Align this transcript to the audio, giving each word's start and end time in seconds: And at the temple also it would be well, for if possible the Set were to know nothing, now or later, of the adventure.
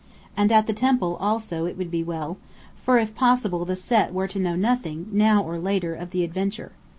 And 0.35 0.51
at 0.51 0.65
the 0.65 0.73
temple 0.73 1.15
also 1.17 1.67
it 1.67 1.77
would 1.77 1.91
be 1.91 2.03
well, 2.03 2.37
for 2.83 2.97
if 2.97 3.13
possible 3.13 3.65
the 3.65 3.75
Set 3.75 4.11
were 4.15 4.27
to 4.29 4.39
know 4.39 4.55
nothing, 4.55 5.07
now 5.11 5.43
or 5.43 5.59
later, 5.59 5.93
of 5.93 6.09
the 6.09 6.23
adventure. 6.23 6.71